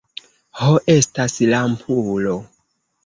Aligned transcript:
Ho, 0.61 0.69
estas 0.95 1.37
lampulo. 1.53 2.35